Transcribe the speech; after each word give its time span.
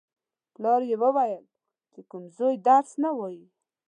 پلار 0.53 0.81
یې 0.89 0.95
ویل: 1.15 1.43
چې 1.91 1.99
کوم 2.09 2.23
زوی 2.37 2.55
درس 2.67 2.91
نه 3.03 3.11
وايي. 3.17 3.45